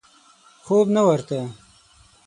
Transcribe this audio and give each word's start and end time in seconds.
خوب 0.65 0.87
نه 0.95 1.01
ورته. 1.07 1.39